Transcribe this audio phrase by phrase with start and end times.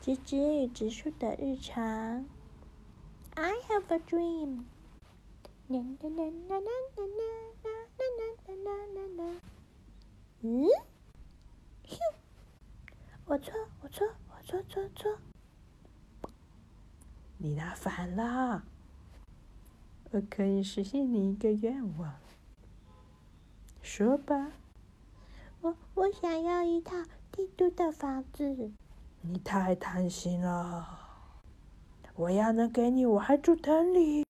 [0.00, 2.24] 集结与植树的日常。
[3.34, 4.64] I have a dream。
[5.68, 5.98] 嗯，
[11.84, 11.98] 哼，
[13.26, 13.52] 我错，
[13.82, 15.18] 我错，我错错错。
[17.36, 18.64] 你拿反了。
[20.12, 22.14] 我可以实现你一个愿望。
[23.82, 24.52] 说吧，
[25.60, 26.96] 我我想要一套
[27.30, 28.72] 帝都的房子。
[29.22, 30.98] 你太贪心了！
[32.16, 34.18] 我要能给你，我还住城里。